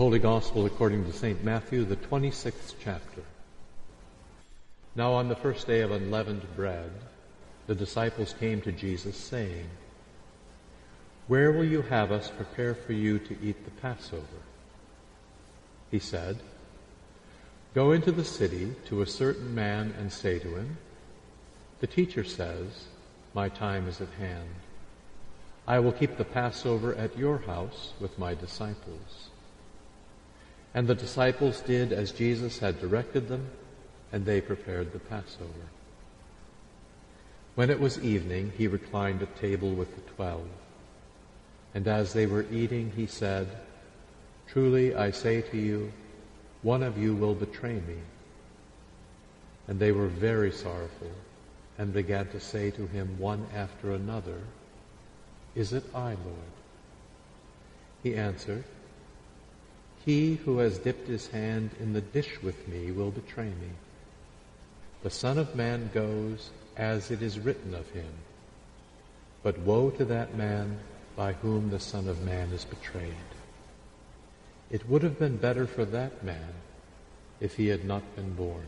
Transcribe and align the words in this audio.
Holy 0.00 0.18
Gospel 0.18 0.64
according 0.64 1.04
to 1.04 1.12
St. 1.12 1.44
Matthew, 1.44 1.84
the 1.84 1.94
26th 1.94 2.72
chapter. 2.82 3.20
Now 4.96 5.12
on 5.12 5.28
the 5.28 5.36
first 5.36 5.66
day 5.66 5.82
of 5.82 5.90
unleavened 5.90 6.56
bread, 6.56 6.90
the 7.66 7.74
disciples 7.74 8.34
came 8.40 8.62
to 8.62 8.72
Jesus 8.72 9.14
saying, 9.14 9.68
Where 11.26 11.52
will 11.52 11.66
you 11.66 11.82
have 11.82 12.12
us 12.12 12.30
prepare 12.34 12.74
for 12.74 12.94
you 12.94 13.18
to 13.18 13.36
eat 13.42 13.62
the 13.66 13.70
Passover? 13.72 14.40
He 15.90 15.98
said, 15.98 16.38
Go 17.74 17.92
into 17.92 18.10
the 18.10 18.24
city 18.24 18.74
to 18.86 19.02
a 19.02 19.06
certain 19.06 19.54
man 19.54 19.94
and 19.98 20.10
say 20.10 20.38
to 20.38 20.56
him, 20.56 20.78
The 21.80 21.86
teacher 21.86 22.24
says, 22.24 22.86
My 23.34 23.50
time 23.50 23.86
is 23.86 24.00
at 24.00 24.08
hand. 24.18 24.48
I 25.68 25.78
will 25.78 25.92
keep 25.92 26.16
the 26.16 26.24
Passover 26.24 26.94
at 26.94 27.18
your 27.18 27.40
house 27.40 27.92
with 28.00 28.18
my 28.18 28.34
disciples. 28.34 29.29
And 30.74 30.86
the 30.86 30.94
disciples 30.94 31.60
did 31.60 31.92
as 31.92 32.12
Jesus 32.12 32.58
had 32.58 32.80
directed 32.80 33.28
them, 33.28 33.48
and 34.12 34.24
they 34.24 34.40
prepared 34.40 34.92
the 34.92 35.00
Passover. 35.00 35.68
When 37.54 37.70
it 37.70 37.80
was 37.80 37.98
evening, 37.98 38.52
he 38.56 38.68
reclined 38.68 39.22
at 39.22 39.36
table 39.36 39.72
with 39.72 39.94
the 39.94 40.12
twelve. 40.12 40.46
And 41.74 41.86
as 41.88 42.12
they 42.12 42.26
were 42.26 42.46
eating, 42.50 42.92
he 42.94 43.06
said, 43.06 43.48
Truly 44.48 44.94
I 44.94 45.10
say 45.10 45.42
to 45.42 45.56
you, 45.56 45.92
one 46.62 46.82
of 46.82 46.98
you 46.98 47.14
will 47.14 47.34
betray 47.34 47.74
me. 47.74 47.98
And 49.66 49.78
they 49.78 49.92
were 49.92 50.08
very 50.08 50.52
sorrowful, 50.52 51.10
and 51.78 51.92
began 51.92 52.28
to 52.28 52.40
say 52.40 52.70
to 52.72 52.86
him 52.86 53.18
one 53.18 53.46
after 53.54 53.92
another, 53.92 54.38
Is 55.54 55.72
it 55.72 55.84
I, 55.94 56.10
Lord? 56.10 56.54
He 58.02 58.14
answered, 58.14 58.64
he 60.04 60.36
who 60.36 60.58
has 60.58 60.78
dipped 60.78 61.08
his 61.08 61.28
hand 61.28 61.70
in 61.78 61.92
the 61.92 62.00
dish 62.00 62.40
with 62.42 62.66
me 62.68 62.90
will 62.90 63.10
betray 63.10 63.48
me. 63.48 63.70
The 65.02 65.10
Son 65.10 65.38
of 65.38 65.54
Man 65.54 65.90
goes 65.92 66.50
as 66.76 67.10
it 67.10 67.22
is 67.22 67.38
written 67.38 67.74
of 67.74 67.88
him. 67.90 68.12
But 69.42 69.58
woe 69.58 69.90
to 69.90 70.04
that 70.06 70.36
man 70.36 70.78
by 71.16 71.32
whom 71.34 71.70
the 71.70 71.80
Son 71.80 72.08
of 72.08 72.22
Man 72.22 72.50
is 72.50 72.64
betrayed. 72.64 73.14
It 74.70 74.88
would 74.88 75.02
have 75.02 75.18
been 75.18 75.36
better 75.36 75.66
for 75.66 75.84
that 75.84 76.22
man 76.24 76.54
if 77.40 77.56
he 77.56 77.68
had 77.68 77.84
not 77.84 78.16
been 78.16 78.34
born. 78.34 78.66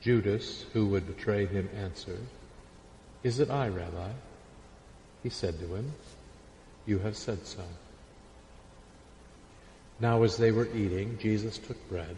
Judas, 0.00 0.64
who 0.72 0.86
would 0.86 1.06
betray 1.06 1.46
him, 1.46 1.68
answered, 1.76 2.26
Is 3.22 3.40
it 3.40 3.50
I, 3.50 3.68
Rabbi? 3.68 4.10
He 5.22 5.28
said 5.28 5.58
to 5.58 5.74
him, 5.74 5.92
You 6.86 7.00
have 7.00 7.16
said 7.16 7.46
so. 7.46 7.64
Now 10.00 10.22
as 10.22 10.36
they 10.36 10.52
were 10.52 10.68
eating, 10.74 11.18
Jesus 11.20 11.58
took 11.58 11.88
bread, 11.88 12.16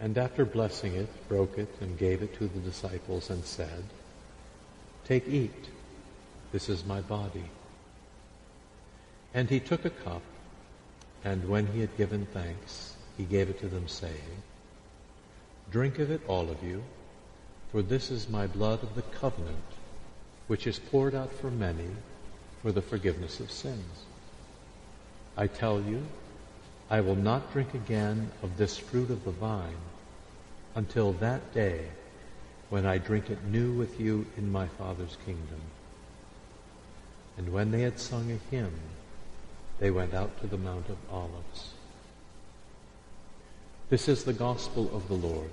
and 0.00 0.16
after 0.16 0.44
blessing 0.44 0.94
it, 0.94 1.28
broke 1.28 1.58
it 1.58 1.68
and 1.80 1.98
gave 1.98 2.22
it 2.22 2.36
to 2.38 2.46
the 2.48 2.60
disciples 2.60 3.30
and 3.30 3.44
said, 3.44 3.84
Take, 5.04 5.28
eat. 5.28 5.68
This 6.52 6.68
is 6.68 6.84
my 6.84 7.00
body. 7.00 7.44
And 9.34 9.50
he 9.50 9.60
took 9.60 9.84
a 9.84 9.90
cup, 9.90 10.22
and 11.24 11.48
when 11.48 11.66
he 11.66 11.80
had 11.80 11.96
given 11.96 12.26
thanks, 12.32 12.94
he 13.16 13.24
gave 13.24 13.50
it 13.50 13.60
to 13.60 13.68
them, 13.68 13.88
saying, 13.88 14.42
Drink 15.70 15.98
of 15.98 16.10
it, 16.10 16.22
all 16.28 16.50
of 16.50 16.62
you, 16.62 16.82
for 17.70 17.82
this 17.82 18.10
is 18.10 18.28
my 18.28 18.46
blood 18.46 18.82
of 18.82 18.94
the 18.94 19.02
covenant, 19.02 19.64
which 20.46 20.66
is 20.66 20.78
poured 20.78 21.14
out 21.14 21.32
for 21.32 21.50
many 21.50 21.88
for 22.62 22.72
the 22.72 22.82
forgiveness 22.82 23.40
of 23.40 23.50
sins. 23.50 24.04
I 25.36 25.48
tell 25.48 25.80
you, 25.82 26.06
I 26.90 27.00
will 27.00 27.16
not 27.16 27.52
drink 27.52 27.72
again 27.74 28.30
of 28.42 28.56
this 28.56 28.76
fruit 28.76 29.10
of 29.10 29.24
the 29.24 29.30
vine 29.30 29.76
until 30.74 31.12
that 31.14 31.54
day 31.54 31.86
when 32.68 32.84
I 32.84 32.98
drink 32.98 33.30
it 33.30 33.42
new 33.44 33.72
with 33.72 33.98
you 33.98 34.26
in 34.36 34.52
my 34.52 34.66
Father's 34.66 35.16
kingdom. 35.24 35.60
And 37.38 37.52
when 37.52 37.70
they 37.70 37.82
had 37.82 37.98
sung 37.98 38.30
a 38.30 38.54
hymn, 38.54 38.74
they 39.78 39.90
went 39.90 40.14
out 40.14 40.40
to 40.40 40.46
the 40.46 40.58
Mount 40.58 40.88
of 40.88 40.98
Olives. 41.10 41.72
This 43.88 44.08
is 44.08 44.24
the 44.24 44.32
gospel 44.32 44.90
of 44.94 45.08
the 45.08 45.14
Lord. 45.14 45.50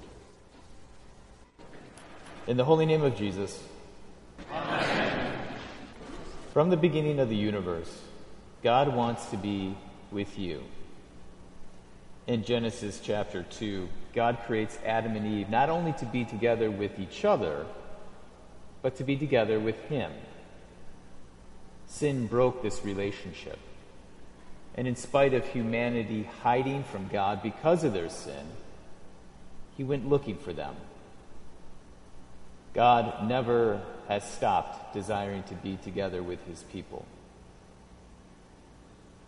In 2.47 2.57
the 2.57 2.66
holy 2.66 2.85
name 2.85 3.03
of 3.03 3.16
Jesus. 3.16 3.61
Amen. 4.51 5.34
From 6.53 6.69
the 6.69 6.78
beginning 6.78 7.19
of 7.19 7.29
the 7.29 7.35
universe, 7.35 8.01
God 8.63 8.94
wants 8.94 9.25
to 9.28 9.38
be 9.38 9.75
with 10.11 10.38
you 10.38 10.61
in 12.27 12.43
Genesis 12.43 12.99
chapter 13.03 13.43
2, 13.43 13.89
God 14.13 14.39
creates 14.45 14.77
Adam 14.85 15.15
and 15.15 15.25
Eve 15.25 15.49
not 15.49 15.69
only 15.69 15.93
to 15.93 16.05
be 16.05 16.25
together 16.25 16.69
with 16.69 16.99
each 16.99 17.25
other, 17.25 17.65
but 18.81 18.95
to 18.97 19.03
be 19.03 19.15
together 19.15 19.59
with 19.59 19.79
Him. 19.85 20.11
Sin 21.87 22.27
broke 22.27 22.61
this 22.61 22.83
relationship. 22.83 23.59
And 24.75 24.87
in 24.87 24.95
spite 24.95 25.33
of 25.33 25.45
humanity 25.45 26.29
hiding 26.43 26.83
from 26.85 27.07
God 27.09 27.43
because 27.43 27.83
of 27.83 27.93
their 27.93 28.09
sin, 28.09 28.45
He 29.75 29.83
went 29.83 30.07
looking 30.07 30.37
for 30.37 30.53
them. 30.53 30.75
God 32.73 33.27
never 33.27 33.81
has 34.07 34.23
stopped 34.23 34.93
desiring 34.93 35.43
to 35.43 35.55
be 35.55 35.77
together 35.77 36.23
with 36.23 36.45
His 36.47 36.63
people. 36.63 37.05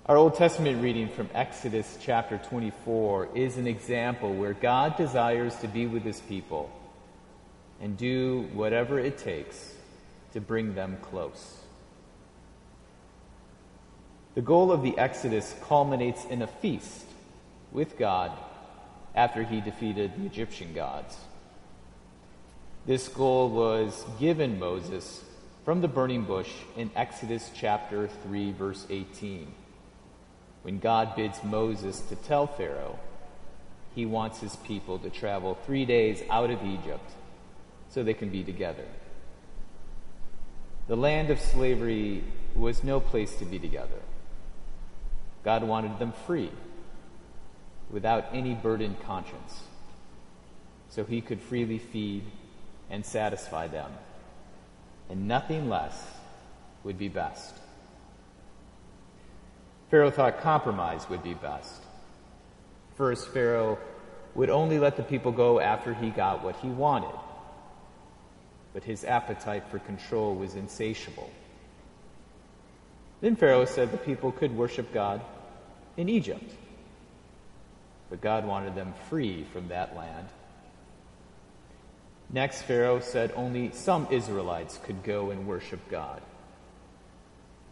Our 0.05 0.17
Old 0.17 0.35
Testament 0.35 0.83
reading 0.83 1.07
from 1.07 1.29
Exodus 1.33 1.97
chapter 2.01 2.37
24 2.37 3.29
is 3.35 3.55
an 3.55 3.67
example 3.67 4.33
where 4.33 4.51
God 4.51 4.97
desires 4.97 5.55
to 5.59 5.69
be 5.69 5.85
with 5.85 6.03
his 6.03 6.19
people 6.19 6.69
and 7.79 7.95
do 7.95 8.49
whatever 8.51 8.99
it 8.99 9.17
takes 9.17 9.73
to 10.33 10.41
bring 10.41 10.75
them 10.75 10.97
close. 11.01 11.55
The 14.35 14.41
goal 14.41 14.73
of 14.73 14.83
the 14.83 14.97
Exodus 14.97 15.55
culminates 15.61 16.25
in 16.25 16.41
a 16.41 16.47
feast 16.47 17.05
with 17.71 17.97
God 17.97 18.33
after 19.15 19.43
he 19.43 19.61
defeated 19.61 20.17
the 20.17 20.25
Egyptian 20.25 20.73
gods. 20.73 21.15
This 22.85 23.07
goal 23.07 23.49
was 23.49 24.03
given 24.19 24.59
Moses 24.59 25.23
from 25.63 25.79
the 25.79 25.87
burning 25.87 26.23
bush 26.23 26.51
in 26.75 26.91
Exodus 26.93 27.49
chapter 27.55 28.09
3 28.25 28.51
verse 28.51 28.85
18 28.89 29.47
when 30.63 30.79
God 30.79 31.15
bids 31.15 31.43
Moses 31.43 31.99
to 32.01 32.15
tell 32.15 32.47
Pharaoh 32.47 32.99
he 33.95 34.05
wants 34.05 34.39
his 34.39 34.55
people 34.57 34.97
to 34.99 35.09
travel 35.09 35.57
three 35.65 35.85
days 35.85 36.23
out 36.29 36.49
of 36.49 36.65
Egypt 36.65 37.11
so 37.89 38.01
they 38.01 38.13
can 38.13 38.29
be 38.29 38.43
together. 38.43 38.85
The 40.87 40.95
land 40.95 41.29
of 41.29 41.39
slavery 41.39 42.23
was 42.55 42.83
no 42.83 42.99
place 42.99 43.35
to 43.35 43.45
be 43.45 43.59
together. 43.59 44.01
God 45.43 45.63
wanted 45.63 45.99
them 45.99 46.13
free, 46.25 46.51
without 47.91 48.25
any 48.33 48.53
burdened 48.53 48.99
conscience, 49.03 49.61
so 50.89 51.03
he 51.03 51.21
could 51.21 51.39
freely 51.39 51.77
feed 51.77 52.23
and 52.89 53.05
satisfy 53.05 53.67
them, 53.67 53.91
and 55.09 55.27
nothing 55.27 55.69
less 55.69 56.07
would 56.83 56.97
be 56.97 57.09
best. 57.09 57.53
Pharaoh 59.93 60.09
thought 60.09 60.41
compromise 60.41 61.07
would 61.07 61.21
be 61.21 61.35
best. 61.35 61.83
First, 62.95 63.27
Pharaoh 63.27 63.77
would 64.33 64.49
only 64.49 64.79
let 64.79 64.97
the 64.97 65.03
people 65.03 65.31
go 65.31 65.59
after 65.59 65.93
he 65.93 66.09
got 66.09 66.43
what 66.43 66.55
he 66.55 66.67
wanted. 66.67 67.15
But 68.73 68.83
his 68.83 69.03
appetite 69.03 69.65
for 69.69 69.77
control 69.77 70.33
was 70.33 70.55
insatiable. 70.55 71.29
Then 73.21 73.35
Pharaoh 73.35 73.65
said 73.65 73.91
the 73.91 73.99
people 73.99 74.31
could 74.31 74.57
worship 74.57 74.91
God 74.91 75.21
in 75.95 76.09
Egypt. 76.09 76.51
But 78.09 78.19
God 78.19 78.47
wanted 78.47 78.73
them 78.73 78.95
free 79.11 79.43
from 79.53 79.67
that 79.67 79.95
land. 79.95 80.27
Next, 82.31 82.63
Pharaoh 82.63 82.99
said 82.99 83.31
only 83.35 83.69
some 83.73 84.07
Israelites 84.09 84.79
could 84.85 85.03
go 85.03 85.29
and 85.29 85.45
worship 85.45 85.87
God. 85.91 86.23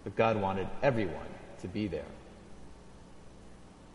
But 0.03 0.15
God 0.15 0.39
wanted 0.39 0.67
everyone 0.83 1.25
to 1.61 1.67
be 1.67 1.87
there. 1.87 2.05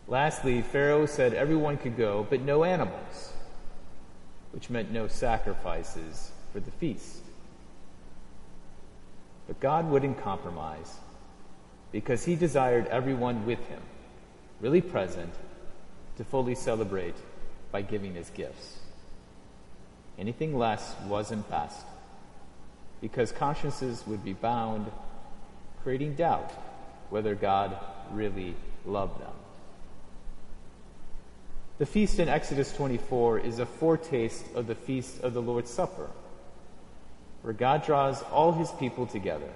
Lastly, 0.07 0.61
Pharaoh 0.61 1.05
said 1.05 1.33
everyone 1.33 1.77
could 1.77 1.97
go, 1.97 2.25
but 2.29 2.41
no 2.41 2.63
animals, 2.63 3.33
which 4.51 4.69
meant 4.69 4.91
no 4.91 5.07
sacrifices 5.07 6.31
for 6.53 6.61
the 6.61 6.71
feast. 6.71 7.17
But 9.47 9.59
God 9.59 9.89
wouldn't 9.89 10.21
compromise 10.21 10.95
because 11.91 12.25
he 12.25 12.35
desired 12.35 12.87
everyone 12.87 13.45
with 13.45 13.59
him, 13.67 13.81
really 14.61 14.81
present, 14.81 15.33
to 16.17 16.23
fully 16.23 16.55
celebrate 16.55 17.15
by 17.71 17.81
giving 17.81 18.15
his 18.15 18.29
gifts. 18.29 18.77
Anything 20.17 20.57
less 20.57 20.95
wasn't 21.05 21.49
best 21.49 21.85
because 23.01 23.31
consciences 23.31 24.03
would 24.07 24.23
be 24.23 24.33
bound, 24.33 24.89
creating 25.83 26.15
doubt 26.15 26.51
whether 27.09 27.35
God 27.35 27.77
really 28.11 28.55
loved 28.85 29.21
them. 29.21 29.33
The 31.77 31.85
feast 31.85 32.19
in 32.19 32.27
Exodus 32.27 32.73
24 32.73 33.39
is 33.39 33.59
a 33.59 33.65
foretaste 33.65 34.45
of 34.55 34.65
the 34.65 34.75
feast 34.75 35.21
of 35.21 35.33
the 35.33 35.41
Lord's 35.41 35.69
Supper, 35.69 36.09
where 37.43 37.53
God 37.53 37.85
draws 37.85 38.23
all 38.23 38.53
his 38.53 38.71
people 38.71 39.05
together, 39.05 39.49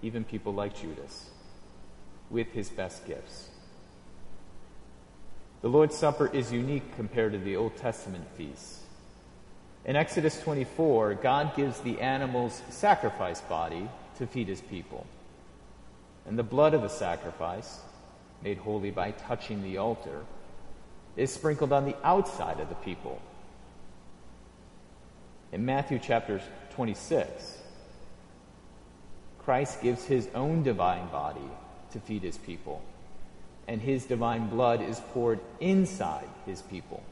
even 0.00 0.24
people 0.24 0.54
like 0.54 0.80
Judas, 0.80 1.28
with 2.30 2.50
his 2.52 2.70
best 2.70 3.06
gifts. 3.06 3.48
The 5.60 5.68
Lord's 5.68 5.96
Supper 5.96 6.28
is 6.32 6.50
unique 6.50 6.96
compared 6.96 7.32
to 7.32 7.38
the 7.38 7.56
Old 7.56 7.76
Testament 7.76 8.24
feasts. 8.36 8.80
In 9.84 9.94
Exodus 9.94 10.40
24, 10.40 11.14
God 11.14 11.54
gives 11.54 11.80
the 11.80 12.00
animal's 12.00 12.62
sacrifice 12.70 13.40
body 13.42 13.88
to 14.16 14.26
feed 14.26 14.48
his 14.48 14.60
people. 14.60 15.06
And 16.26 16.38
the 16.38 16.42
blood 16.42 16.74
of 16.74 16.82
the 16.82 16.88
sacrifice, 16.88 17.80
made 18.42 18.58
holy 18.58 18.90
by 18.90 19.12
touching 19.12 19.62
the 19.62 19.78
altar, 19.78 20.24
is 21.16 21.32
sprinkled 21.32 21.72
on 21.72 21.84
the 21.84 21.96
outside 22.04 22.60
of 22.60 22.68
the 22.68 22.74
people. 22.76 23.20
In 25.52 25.64
Matthew 25.64 25.98
chapter 25.98 26.40
26, 26.74 27.58
Christ 29.38 29.82
gives 29.82 30.04
his 30.04 30.28
own 30.34 30.62
divine 30.62 31.08
body 31.08 31.50
to 31.92 32.00
feed 32.00 32.22
his 32.22 32.38
people, 32.38 32.80
and 33.68 33.80
his 33.80 34.06
divine 34.06 34.48
blood 34.48 34.80
is 34.80 35.00
poured 35.12 35.40
inside 35.60 36.28
his 36.46 36.62
people. 36.62 37.02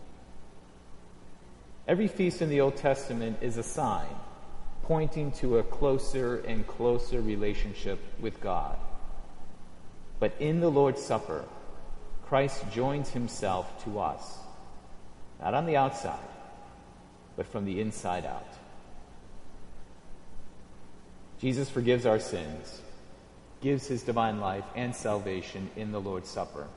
Every 1.86 2.08
feast 2.08 2.40
in 2.40 2.48
the 2.48 2.60
Old 2.60 2.76
Testament 2.76 3.38
is 3.42 3.56
a 3.56 3.62
sign 3.62 4.06
pointing 4.84 5.30
to 5.32 5.58
a 5.58 5.62
closer 5.62 6.38
and 6.40 6.66
closer 6.66 7.20
relationship 7.20 8.00
with 8.20 8.40
God. 8.40 8.76
But 10.20 10.34
in 10.38 10.60
the 10.60 10.70
Lord's 10.70 11.02
Supper, 11.02 11.44
Christ 12.26 12.62
joins 12.70 13.08
himself 13.10 13.82
to 13.84 13.98
us, 13.98 14.38
not 15.40 15.54
on 15.54 15.66
the 15.66 15.76
outside, 15.76 16.18
but 17.36 17.46
from 17.46 17.64
the 17.64 17.80
inside 17.80 18.26
out. 18.26 18.46
Jesus 21.40 21.70
forgives 21.70 22.04
our 22.04 22.20
sins, 22.20 22.82
gives 23.62 23.86
his 23.86 24.02
divine 24.02 24.40
life 24.40 24.64
and 24.76 24.94
salvation 24.94 25.70
in 25.74 25.90
the 25.90 26.00
Lord's 26.00 26.28
Supper. 26.28 26.68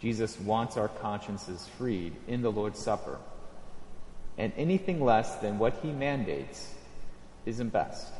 Jesus 0.00 0.38
wants 0.40 0.76
our 0.76 0.88
consciences 0.88 1.68
freed 1.76 2.14
in 2.28 2.40
the 2.40 2.52
Lord's 2.52 2.78
Supper. 2.78 3.18
And 4.38 4.52
anything 4.56 5.04
less 5.04 5.36
than 5.36 5.58
what 5.58 5.74
he 5.82 5.90
mandates 5.90 6.72
isn't 7.44 7.70
best. 7.70 8.10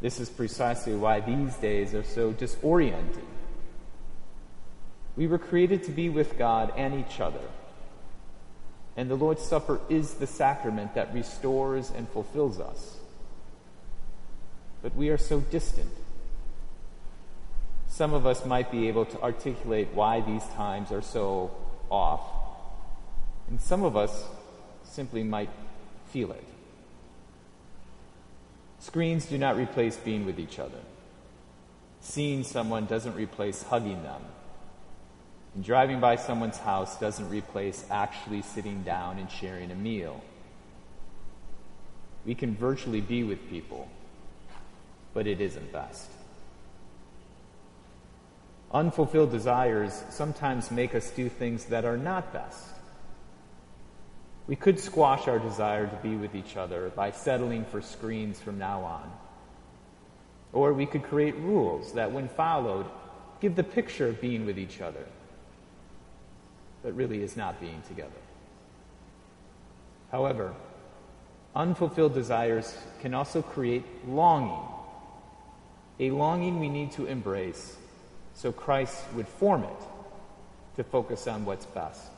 This 0.00 0.20
is 0.20 0.28
precisely 0.28 0.94
why 0.94 1.20
these 1.20 1.54
days 1.56 1.94
are 1.94 2.04
so 2.04 2.32
disorienting. 2.32 3.26
We 5.16 5.26
were 5.26 5.38
created 5.38 5.82
to 5.84 5.90
be 5.90 6.08
with 6.08 6.38
God 6.38 6.72
and 6.76 6.94
each 6.94 7.20
other. 7.20 7.40
And 8.96 9.10
the 9.10 9.16
Lord's 9.16 9.42
Supper 9.42 9.80
is 9.88 10.14
the 10.14 10.26
sacrament 10.26 10.94
that 10.94 11.12
restores 11.12 11.90
and 11.90 12.08
fulfills 12.08 12.60
us. 12.60 12.96
But 14.82 14.94
we 14.94 15.08
are 15.08 15.18
so 15.18 15.40
distant. 15.40 15.90
Some 17.88 18.14
of 18.14 18.26
us 18.26 18.44
might 18.44 18.70
be 18.70 18.86
able 18.86 19.06
to 19.06 19.20
articulate 19.20 19.88
why 19.92 20.20
these 20.20 20.44
times 20.54 20.92
are 20.92 21.02
so 21.02 21.50
off, 21.90 22.20
and 23.48 23.60
some 23.60 23.82
of 23.82 23.96
us 23.96 24.24
simply 24.84 25.24
might 25.24 25.50
feel 26.10 26.30
it. 26.32 26.44
Screens 28.80 29.26
do 29.26 29.38
not 29.38 29.56
replace 29.56 29.96
being 29.96 30.24
with 30.24 30.38
each 30.38 30.58
other. 30.58 30.80
Seeing 32.00 32.44
someone 32.44 32.86
doesn't 32.86 33.16
replace 33.16 33.62
hugging 33.62 34.02
them. 34.02 34.22
And 35.54 35.64
driving 35.64 36.00
by 36.00 36.16
someone's 36.16 36.58
house 36.58 36.98
doesn't 36.98 37.28
replace 37.28 37.84
actually 37.90 38.42
sitting 38.42 38.82
down 38.82 39.18
and 39.18 39.30
sharing 39.30 39.70
a 39.70 39.74
meal. 39.74 40.22
We 42.24 42.34
can 42.34 42.54
virtually 42.54 43.00
be 43.00 43.24
with 43.24 43.48
people, 43.50 43.88
but 45.14 45.26
it 45.26 45.40
isn't 45.40 45.72
best. 45.72 46.10
Unfulfilled 48.70 49.30
desires 49.30 50.04
sometimes 50.10 50.70
make 50.70 50.94
us 50.94 51.10
do 51.10 51.28
things 51.28 51.64
that 51.66 51.84
are 51.84 51.96
not 51.96 52.32
best. 52.32 52.66
We 54.48 54.56
could 54.56 54.80
squash 54.80 55.28
our 55.28 55.38
desire 55.38 55.86
to 55.86 55.96
be 55.96 56.16
with 56.16 56.34
each 56.34 56.56
other 56.56 56.88
by 56.96 57.10
settling 57.10 57.66
for 57.66 57.82
screens 57.82 58.40
from 58.40 58.58
now 58.58 58.80
on. 58.82 59.12
Or 60.54 60.72
we 60.72 60.86
could 60.86 61.02
create 61.02 61.36
rules 61.36 61.92
that, 61.92 62.10
when 62.10 62.28
followed, 62.28 62.86
give 63.40 63.54
the 63.54 63.62
picture 63.62 64.08
of 64.08 64.22
being 64.22 64.46
with 64.46 64.58
each 64.58 64.80
other, 64.80 65.04
but 66.82 66.96
really 66.96 67.22
is 67.22 67.36
not 67.36 67.60
being 67.60 67.82
together. 67.86 68.10
However, 70.10 70.54
unfulfilled 71.54 72.14
desires 72.14 72.74
can 73.02 73.12
also 73.12 73.42
create 73.42 73.84
longing, 74.08 74.66
a 76.00 76.10
longing 76.10 76.58
we 76.58 76.70
need 76.70 76.92
to 76.92 77.04
embrace 77.04 77.76
so 78.32 78.50
Christ 78.50 79.04
would 79.14 79.28
form 79.28 79.64
it 79.64 79.82
to 80.76 80.84
focus 80.84 81.26
on 81.26 81.44
what's 81.44 81.66
best 81.66 82.12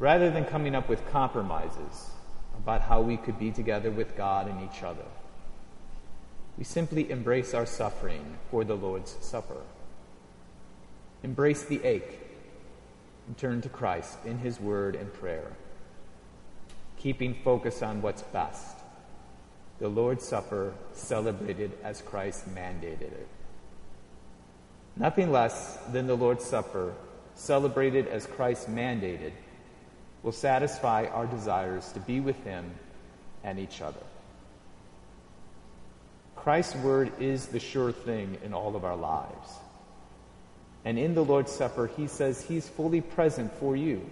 rather 0.00 0.30
than 0.30 0.46
coming 0.46 0.74
up 0.74 0.88
with 0.88 1.06
compromises 1.12 2.10
about 2.56 2.80
how 2.80 3.02
we 3.02 3.18
could 3.18 3.38
be 3.38 3.52
together 3.52 3.90
with 3.90 4.16
God 4.16 4.48
and 4.48 4.68
each 4.68 4.82
other. 4.82 5.04
We 6.56 6.64
simply 6.64 7.10
embrace 7.10 7.52
our 7.52 7.66
suffering 7.66 8.38
for 8.50 8.64
the 8.64 8.74
Lord's 8.74 9.14
Supper. 9.20 9.60
Embrace 11.22 11.64
the 11.64 11.84
ache 11.84 12.18
and 13.26 13.36
turn 13.36 13.60
to 13.60 13.68
Christ 13.68 14.16
in 14.24 14.38
His 14.38 14.58
Word 14.58 14.96
and 14.96 15.12
prayer, 15.12 15.52
keeping 16.98 17.34
focus 17.44 17.82
on 17.82 18.00
what's 18.00 18.22
best. 18.22 18.78
The 19.80 19.88
Lord's 19.88 20.26
Supper 20.26 20.72
celebrated 20.94 21.72
as 21.84 22.00
Christ 22.00 22.48
mandated 22.54 23.12
it. 23.12 23.28
Nothing 24.96 25.30
less 25.30 25.76
than 25.92 26.06
the 26.06 26.16
Lord's 26.16 26.44
Supper 26.44 26.94
celebrated 27.34 28.08
as 28.08 28.26
Christ 28.26 28.70
mandated 28.74 29.32
will 30.22 30.32
satisfy 30.32 31.06
our 31.06 31.26
desires 31.26 31.90
to 31.92 32.00
be 32.00 32.20
with 32.20 32.42
Him 32.44 32.70
and 33.42 33.58
each 33.58 33.80
other. 33.80 34.00
Christ's 36.36 36.76
word 36.76 37.12
is 37.20 37.46
the 37.46 37.60
sure 37.60 37.92
thing 37.92 38.38
in 38.44 38.54
all 38.54 38.76
of 38.76 38.84
our 38.84 38.96
lives. 38.96 39.50
And 40.84 40.98
in 40.98 41.14
the 41.14 41.24
Lord's 41.24 41.52
Supper, 41.52 41.86
He 41.86 42.06
says 42.06 42.42
He's 42.42 42.68
fully 42.68 43.00
present 43.00 43.52
for 43.58 43.76
you, 43.76 44.08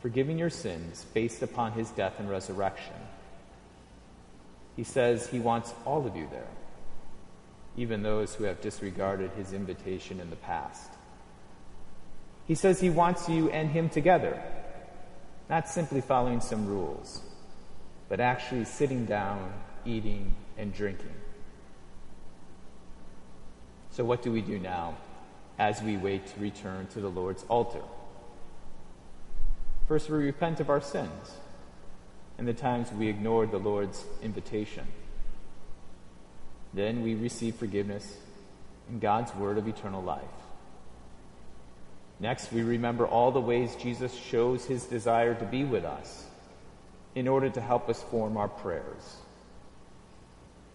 forgiving 0.00 0.38
your 0.38 0.50
sins 0.50 1.06
based 1.14 1.42
upon 1.42 1.72
His 1.72 1.90
death 1.90 2.18
and 2.18 2.28
resurrection. 2.28 2.94
He 4.76 4.84
says 4.84 5.28
He 5.28 5.38
wants 5.38 5.72
all 5.84 6.06
of 6.06 6.16
you 6.16 6.26
there, 6.30 6.48
even 7.76 8.02
those 8.02 8.34
who 8.34 8.44
have 8.44 8.60
disregarded 8.60 9.30
His 9.36 9.52
invitation 9.52 10.18
in 10.18 10.30
the 10.30 10.36
past. 10.36 10.90
He 12.46 12.54
says 12.54 12.80
he 12.80 12.90
wants 12.90 13.28
you 13.28 13.50
and 13.50 13.70
him 13.70 13.88
together, 13.88 14.42
not 15.48 15.68
simply 15.68 16.00
following 16.00 16.40
some 16.40 16.66
rules, 16.66 17.20
but 18.08 18.20
actually 18.20 18.64
sitting 18.64 19.06
down, 19.06 19.52
eating, 19.84 20.34
and 20.58 20.74
drinking. 20.74 21.14
So, 23.90 24.04
what 24.04 24.22
do 24.22 24.32
we 24.32 24.40
do 24.40 24.58
now 24.58 24.96
as 25.58 25.82
we 25.82 25.96
wait 25.96 26.26
to 26.26 26.40
return 26.40 26.86
to 26.88 27.00
the 27.00 27.10
Lord's 27.10 27.44
altar? 27.44 27.82
First, 29.86 30.08
we 30.08 30.18
repent 30.18 30.60
of 30.60 30.70
our 30.70 30.80
sins 30.80 31.36
and 32.38 32.48
the 32.48 32.54
times 32.54 32.90
we 32.92 33.08
ignored 33.08 33.50
the 33.50 33.58
Lord's 33.58 34.04
invitation. 34.22 34.86
Then 36.74 37.02
we 37.02 37.14
receive 37.14 37.56
forgiveness 37.56 38.16
and 38.88 39.00
God's 39.00 39.34
word 39.34 39.58
of 39.58 39.68
eternal 39.68 40.02
life. 40.02 40.22
Next, 42.22 42.52
we 42.52 42.62
remember 42.62 43.04
all 43.04 43.32
the 43.32 43.40
ways 43.40 43.74
Jesus 43.74 44.14
shows 44.14 44.64
his 44.64 44.84
desire 44.84 45.34
to 45.34 45.44
be 45.44 45.64
with 45.64 45.84
us 45.84 46.24
in 47.16 47.26
order 47.26 47.50
to 47.50 47.60
help 47.60 47.88
us 47.88 48.00
form 48.00 48.36
our 48.36 48.46
prayers. 48.46 49.16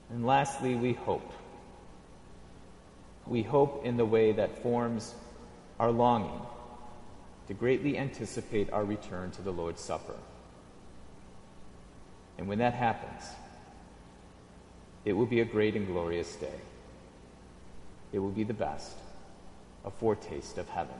And 0.09 0.25
lastly, 0.25 0.75
we 0.75 0.91
hope. 0.91 1.31
We 3.25 3.43
hope 3.43 3.85
in 3.85 3.95
the 3.95 4.03
way 4.03 4.33
that 4.33 4.61
forms 4.61 5.15
our 5.79 5.89
longing 5.89 6.41
to 7.47 7.53
greatly 7.53 7.97
anticipate 7.97 8.69
our 8.73 8.83
return 8.83 9.31
to 9.31 9.41
the 9.41 9.51
Lord's 9.51 9.81
Supper. 9.81 10.17
And 12.37 12.49
when 12.49 12.57
that 12.57 12.73
happens, 12.73 13.23
it 15.05 15.13
will 15.13 15.25
be 15.25 15.39
a 15.39 15.45
great 15.45 15.77
and 15.77 15.87
glorious 15.87 16.35
day. 16.35 16.59
It 18.11 18.19
will 18.19 18.31
be 18.31 18.43
the 18.43 18.53
best, 18.53 18.97
a 19.85 19.91
foretaste 19.91 20.57
of 20.57 20.67
heaven. 20.67 20.99